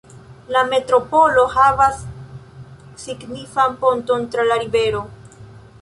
La 0.53 0.61
metropolo 0.69 1.43
havas 1.57 1.99
signifan 3.05 3.79
ponton 3.85 4.27
tra 4.33 4.49
la 4.51 4.63
rivero. 4.67 5.05